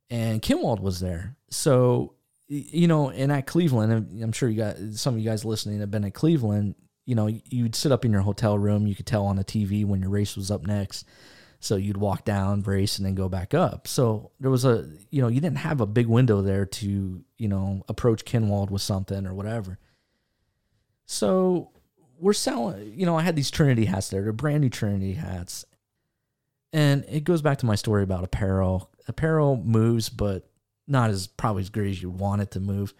and 0.09 0.41
Kinwald 0.41 0.81
was 0.81 1.01
there. 1.01 1.37
So 1.51 2.15
you 2.49 2.87
know, 2.87 3.11
and 3.11 3.31
at 3.31 3.47
Cleveland, 3.47 4.23
I'm 4.23 4.33
sure 4.33 4.49
you 4.49 4.57
got 4.57 4.77
some 4.95 5.15
of 5.15 5.21
you 5.21 5.29
guys 5.29 5.45
listening 5.45 5.81
have 5.81 5.91
been 5.91 6.05
at 6.05 6.15
Cleveland. 6.15 6.77
You 7.05 7.15
know, 7.15 7.27
you'd 7.27 7.75
sit 7.75 7.93
up 7.93 8.05
in 8.05 8.13
your 8.13 8.21
hotel 8.21 8.59
room, 8.59 8.87
you 8.87 8.95
could 8.95 9.07
tell 9.07 9.27
on 9.27 9.37
the 9.37 9.45
TV 9.45 9.85
when 9.85 10.01
your 10.01 10.11
race 10.11 10.37
was 10.37 10.51
up 10.51 10.67
next. 10.67 11.07
So 11.61 11.77
you'd 11.77 11.97
walk 11.97 12.25
down, 12.25 12.63
race, 12.63 12.99
and 12.99 13.07
then 13.07 13.15
go 13.15 13.29
back 13.29 13.55
up. 13.55 13.87
So 13.87 14.33
there 14.41 14.51
was 14.51 14.65
a, 14.65 14.89
you 15.11 15.23
know, 15.23 15.29
you 15.29 15.41
didn't 15.41 15.59
have 15.59 15.81
a 15.81 15.87
big 15.87 16.09
window 16.09 16.43
there 16.43 16.67
to, 16.67 17.25
you 17.39 17.49
know, 17.49 17.85
approach 17.89 18.25
Kinwald 18.25 18.71
with 18.71 18.83
something 18.83 19.27
or 19.27 19.33
whatever. 19.33 19.79
So 21.07 21.71
we're 22.19 22.33
selling, 22.33 22.99
you 22.99 23.05
know, 23.05 23.17
I 23.17 23.23
had 23.23 23.37
these 23.37 23.51
Trinity 23.51 23.85
hats 23.85 24.09
there. 24.09 24.23
They're 24.23 24.33
brand 24.33 24.61
new 24.61 24.71
Trinity 24.71 25.15
hats. 25.15 25.65
And 26.73 27.05
it 27.09 27.25
goes 27.25 27.43
back 27.43 27.59
to 27.59 27.67
my 27.67 27.75
story 27.75 28.03
about 28.03 28.25
apparel. 28.25 28.91
Apparel 29.09 29.57
moves, 29.57 30.09
but 30.09 30.49
not 30.87 31.11
as 31.11 31.27
probably 31.27 31.63
as 31.63 31.71
great 31.71 31.91
as 31.91 32.01
you 32.01 32.11
want 32.11 32.43
it 32.43 32.51
to 32.53 32.61
move. 32.61 32.95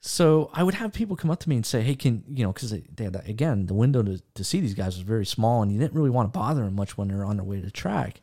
So 0.00 0.50
I 0.52 0.62
would 0.62 0.74
have 0.74 0.92
people 0.92 1.16
come 1.16 1.30
up 1.30 1.40
to 1.40 1.48
me 1.48 1.56
and 1.56 1.64
say, 1.64 1.80
"Hey, 1.80 1.94
can 1.94 2.24
you 2.28 2.44
know?" 2.44 2.52
Because 2.52 2.70
they, 2.70 2.84
they 2.94 3.04
had 3.04 3.14
that, 3.14 3.28
again, 3.28 3.66
the 3.66 3.74
window 3.74 4.02
to, 4.02 4.20
to 4.34 4.44
see 4.44 4.60
these 4.60 4.74
guys 4.74 4.96
was 4.96 5.02
very 5.02 5.24
small, 5.24 5.62
and 5.62 5.72
you 5.72 5.78
didn't 5.78 5.94
really 5.94 6.10
want 6.10 6.30
to 6.30 6.38
bother 6.38 6.62
them 6.62 6.74
much 6.74 6.98
when 6.98 7.08
they're 7.08 7.24
on 7.24 7.36
their 7.36 7.44
way 7.44 7.60
to 7.60 7.70
track. 7.70 8.20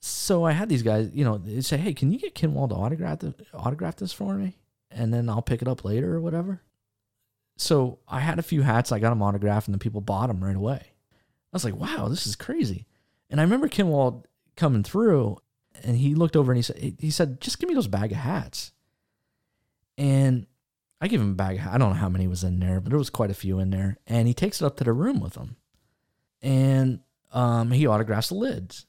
So 0.00 0.44
I 0.44 0.52
had 0.52 0.68
these 0.68 0.82
guys, 0.82 1.10
you 1.12 1.24
know, 1.24 1.38
they 1.38 1.60
say, 1.60 1.76
"Hey, 1.76 1.94
can 1.94 2.10
you 2.10 2.18
get 2.18 2.34
Kinwald 2.34 2.70
to 2.70 2.74
autograph 2.74 3.20
the, 3.20 3.34
autograph 3.54 3.96
this 3.96 4.12
for 4.12 4.34
me?" 4.34 4.56
And 4.90 5.14
then 5.14 5.28
I'll 5.28 5.42
pick 5.42 5.62
it 5.62 5.68
up 5.68 5.84
later 5.84 6.14
or 6.14 6.20
whatever 6.20 6.62
so 7.56 7.98
I 8.06 8.20
had 8.20 8.38
a 8.38 8.42
few 8.42 8.62
hats. 8.62 8.92
I 8.92 8.98
got 8.98 9.10
them 9.10 9.22
autographed, 9.22 9.66
and 9.66 9.74
the 9.74 9.78
people 9.78 10.00
bought 10.00 10.28
them 10.28 10.44
right 10.44 10.56
away. 10.56 10.80
I 10.82 11.56
was 11.56 11.64
like, 11.64 11.76
wow, 11.76 12.08
this 12.08 12.26
is 12.26 12.36
crazy. 12.36 12.86
And 13.30 13.40
I 13.40 13.44
remember 13.44 13.68
Kinwald 13.68 14.24
coming 14.56 14.82
through, 14.82 15.38
and 15.82 15.96
he 15.96 16.14
looked 16.14 16.36
over 16.36 16.52
and 16.52 16.58
he 16.58 16.62
said, 16.62 16.96
he 16.98 17.10
said, 17.10 17.40
just 17.40 17.58
give 17.58 17.68
me 17.68 17.74
those 17.74 17.88
bag 17.88 18.12
of 18.12 18.18
hats. 18.18 18.72
And 19.96 20.46
I 21.00 21.08
give 21.08 21.20
him 21.20 21.32
a 21.32 21.34
bag. 21.34 21.60
I 21.60 21.78
don't 21.78 21.90
know 21.90 21.96
how 21.96 22.10
many 22.10 22.26
was 22.26 22.44
in 22.44 22.60
there, 22.60 22.80
but 22.80 22.90
there 22.90 22.98
was 22.98 23.10
quite 23.10 23.30
a 23.30 23.34
few 23.34 23.58
in 23.58 23.70
there. 23.70 23.96
And 24.06 24.28
he 24.28 24.34
takes 24.34 24.60
it 24.60 24.66
up 24.66 24.76
to 24.76 24.84
the 24.84 24.92
room 24.92 25.20
with 25.20 25.34
him, 25.34 25.56
and 26.42 27.00
um, 27.32 27.70
he 27.70 27.86
autographs 27.86 28.28
the 28.28 28.34
lids, 28.34 28.86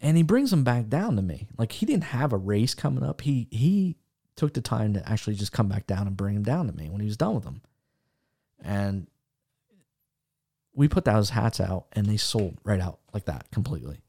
and 0.00 0.16
he 0.16 0.22
brings 0.22 0.50
them 0.50 0.64
back 0.64 0.88
down 0.88 1.16
to 1.16 1.22
me. 1.22 1.48
Like 1.58 1.72
he 1.72 1.86
didn't 1.86 2.04
have 2.04 2.32
a 2.32 2.38
race 2.38 2.74
coming 2.74 3.04
up. 3.04 3.20
He 3.20 3.48
he 3.50 3.96
took 4.36 4.54
the 4.54 4.62
time 4.62 4.94
to 4.94 5.06
actually 5.06 5.36
just 5.36 5.52
come 5.52 5.68
back 5.68 5.86
down 5.86 6.06
and 6.06 6.16
bring 6.16 6.34
them 6.34 6.42
down 6.42 6.66
to 6.66 6.72
me 6.72 6.88
when 6.88 7.00
he 7.00 7.06
was 7.06 7.18
done 7.18 7.34
with 7.34 7.44
them 7.44 7.60
and 8.64 9.06
we 10.74 10.88
put 10.88 11.04
those 11.04 11.30
hats 11.30 11.60
out 11.60 11.86
and 11.92 12.06
they 12.06 12.16
sold 12.16 12.58
right 12.64 12.80
out 12.80 13.00
like 13.12 13.24
that 13.26 13.50
completely. 13.50 14.00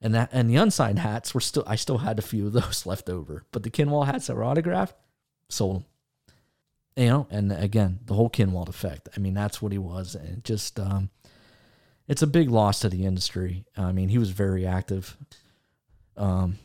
And 0.00 0.14
that 0.14 0.30
and 0.32 0.50
the 0.50 0.56
unsigned 0.56 0.98
hats 0.98 1.32
were 1.32 1.40
still 1.40 1.64
I 1.66 1.76
still 1.76 1.98
had 1.98 2.18
a 2.18 2.22
few 2.22 2.48
of 2.48 2.52
those 2.54 2.86
left 2.86 3.08
over, 3.08 3.44
but 3.52 3.62
the 3.62 3.70
Kinwald 3.70 4.06
hats 4.06 4.26
that 4.26 4.36
were 4.36 4.44
autographed 4.44 4.94
sold 5.48 5.76
them. 5.76 5.84
You 6.96 7.06
know, 7.06 7.26
and 7.30 7.52
again, 7.52 8.00
the 8.04 8.14
whole 8.14 8.28
Kinwald 8.28 8.68
effect. 8.68 9.08
I 9.16 9.20
mean, 9.20 9.32
that's 9.32 9.62
what 9.62 9.72
he 9.72 9.78
was, 9.78 10.14
and 10.14 10.44
just 10.44 10.78
um, 10.78 11.08
it's 12.06 12.20
a 12.20 12.26
big 12.26 12.50
loss 12.50 12.80
to 12.80 12.90
the 12.90 13.06
industry. 13.06 13.64
I 13.76 13.92
mean, 13.92 14.10
he 14.10 14.18
was 14.18 14.30
very 14.30 14.66
active, 14.66 15.16
um, 16.18 16.58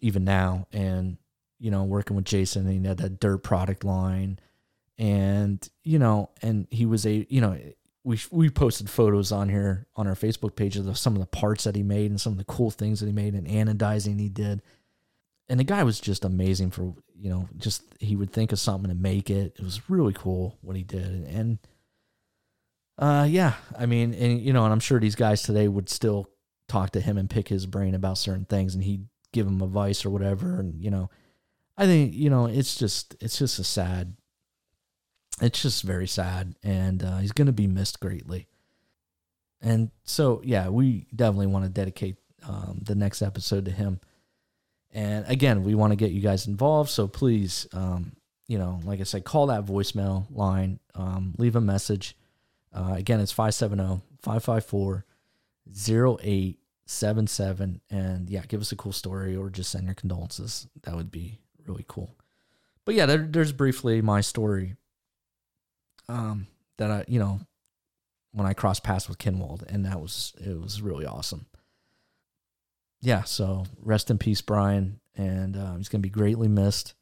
even 0.00 0.24
now, 0.24 0.66
and 0.72 1.18
you 1.60 1.70
know, 1.70 1.84
working 1.84 2.16
with 2.16 2.24
Jason, 2.24 2.66
and 2.66 2.80
he 2.80 2.88
had 2.88 2.98
that 2.98 3.20
dirt 3.20 3.44
product 3.44 3.84
line 3.84 4.40
and 4.98 5.66
you 5.84 5.98
know, 5.98 6.30
and 6.42 6.66
he 6.70 6.86
was 6.86 7.06
a 7.06 7.26
you 7.28 7.40
know 7.40 7.58
we 8.04 8.18
we 8.30 8.50
posted 8.50 8.90
photos 8.90 9.32
on 9.32 9.48
here 9.48 9.86
on 9.94 10.06
our 10.06 10.14
Facebook 10.14 10.56
page 10.56 10.76
of 10.76 10.98
some 10.98 11.14
of 11.14 11.20
the 11.20 11.26
parts 11.26 11.64
that 11.64 11.76
he 11.76 11.82
made 11.82 12.10
and 12.10 12.20
some 12.20 12.32
of 12.32 12.38
the 12.38 12.44
cool 12.44 12.70
things 12.70 13.00
that 13.00 13.06
he 13.06 13.12
made 13.12 13.34
and 13.34 13.46
anodizing 13.46 14.18
he 14.18 14.28
did. 14.28 14.62
And 15.48 15.58
the 15.58 15.64
guy 15.64 15.82
was 15.82 16.00
just 16.00 16.24
amazing 16.24 16.70
for 16.70 16.94
you 17.14 17.30
know 17.30 17.48
just 17.56 17.82
he 18.00 18.16
would 18.16 18.32
think 18.32 18.52
of 18.52 18.58
something 18.58 18.88
to 18.88 18.94
make 18.94 19.30
it. 19.30 19.56
It 19.58 19.62
was 19.62 19.88
really 19.88 20.12
cool 20.12 20.58
what 20.62 20.76
he 20.76 20.82
did 20.82 21.26
and 21.28 21.58
uh 22.98 23.26
yeah, 23.28 23.54
I 23.78 23.86
mean 23.86 24.14
and 24.14 24.40
you 24.40 24.52
know 24.52 24.64
and 24.64 24.72
I'm 24.72 24.80
sure 24.80 24.98
these 24.98 25.14
guys 25.14 25.42
today 25.42 25.68
would 25.68 25.88
still 25.88 26.28
talk 26.66 26.90
to 26.90 27.00
him 27.00 27.16
and 27.16 27.30
pick 27.30 27.48
his 27.48 27.66
brain 27.66 27.94
about 27.94 28.18
certain 28.18 28.44
things 28.44 28.74
and 28.74 28.84
he'd 28.84 29.06
give 29.32 29.46
him 29.46 29.62
advice 29.62 30.04
or 30.04 30.10
whatever 30.10 30.58
and 30.58 30.82
you 30.82 30.90
know 30.90 31.08
I 31.76 31.86
think 31.86 32.14
you 32.14 32.28
know 32.28 32.46
it's 32.46 32.74
just 32.74 33.16
it's 33.20 33.38
just 33.38 33.58
a 33.58 33.64
sad 33.64 34.16
it's 35.40 35.62
just 35.62 35.82
very 35.82 36.06
sad, 36.06 36.54
and 36.62 37.02
uh, 37.02 37.18
he's 37.18 37.32
going 37.32 37.46
to 37.46 37.52
be 37.52 37.66
missed 37.66 38.00
greatly. 38.00 38.46
And 39.60 39.90
so, 40.04 40.40
yeah, 40.44 40.68
we 40.68 41.06
definitely 41.14 41.48
want 41.48 41.64
to 41.64 41.70
dedicate 41.70 42.16
um, 42.46 42.80
the 42.82 42.94
next 42.94 43.22
episode 43.22 43.64
to 43.64 43.70
him. 43.70 44.00
And 44.92 45.24
again, 45.28 45.64
we 45.64 45.74
want 45.74 45.92
to 45.92 45.96
get 45.96 46.12
you 46.12 46.20
guys 46.20 46.46
involved. 46.46 46.90
So 46.90 47.08
please, 47.08 47.66
um, 47.72 48.12
you 48.46 48.58
know, 48.58 48.80
like 48.84 49.00
I 49.00 49.04
said, 49.04 49.24
call 49.24 49.48
that 49.48 49.66
voicemail 49.66 50.26
line, 50.30 50.78
um, 50.94 51.34
leave 51.38 51.56
a 51.56 51.60
message. 51.60 52.16
Uh, 52.72 52.94
again, 52.96 53.20
it's 53.20 53.32
570 53.32 54.00
554 54.22 55.04
0877. 55.76 57.80
And 57.90 58.30
yeah, 58.30 58.42
give 58.48 58.60
us 58.60 58.72
a 58.72 58.76
cool 58.76 58.92
story 58.92 59.36
or 59.36 59.50
just 59.50 59.70
send 59.70 59.84
your 59.84 59.94
condolences. 59.94 60.66
That 60.84 60.94
would 60.94 61.10
be 61.10 61.40
really 61.66 61.84
cool. 61.86 62.14
But 62.84 62.94
yeah, 62.94 63.06
there, 63.06 63.18
there's 63.18 63.52
briefly 63.52 64.00
my 64.00 64.22
story 64.22 64.76
um, 66.08 66.46
that 66.78 66.90
I, 66.90 67.04
you 67.08 67.18
know, 67.18 67.40
when 68.32 68.46
I 68.46 68.52
crossed 68.52 68.84
paths 68.84 69.08
with 69.08 69.18
Kinwald, 69.18 69.62
and 69.62 69.84
that 69.84 70.00
was 70.00 70.34
it 70.38 70.60
was 70.60 70.82
really 70.82 71.06
awesome. 71.06 71.46
Yeah, 73.00 73.22
so 73.22 73.64
rest 73.80 74.10
in 74.10 74.18
peace, 74.18 74.40
Brian, 74.40 75.00
and 75.16 75.56
uh, 75.56 75.76
he's 75.76 75.88
gonna 75.88 76.02
be 76.02 76.08
greatly 76.08 76.48
missed, 76.48 76.94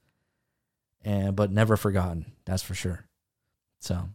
and 1.05 1.35
but 1.37 1.51
never 1.51 1.77
forgotten. 1.77 2.33
That's 2.45 2.63
for 2.63 2.75
sure. 2.75 3.05
So, 3.81 4.09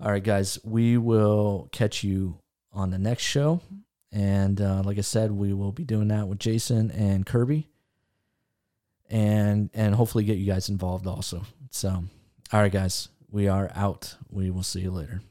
all 0.00 0.10
right, 0.10 0.22
guys, 0.22 0.58
we 0.64 0.96
will 0.98 1.68
catch 1.72 2.02
you 2.04 2.38
on 2.72 2.90
the 2.90 2.98
next 2.98 3.22
show, 3.22 3.60
and 4.10 4.60
uh, 4.60 4.82
like 4.84 4.98
I 4.98 5.02
said, 5.02 5.32
we 5.32 5.52
will 5.52 5.72
be 5.72 5.84
doing 5.84 6.08
that 6.08 6.28
with 6.28 6.38
Jason 6.38 6.90
and 6.90 7.26
Kirby, 7.26 7.68
and 9.08 9.70
and 9.74 9.94
hopefully 9.94 10.24
get 10.24 10.38
you 10.38 10.46
guys 10.46 10.68
involved 10.68 11.06
also. 11.06 11.42
So, 11.70 12.04
all 12.52 12.60
right, 12.60 12.72
guys, 12.72 13.08
we 13.32 13.48
are 13.48 13.70
out. 13.74 14.16
We 14.30 14.50
will 14.50 14.62
see 14.62 14.80
you 14.80 14.90
later. 14.90 15.22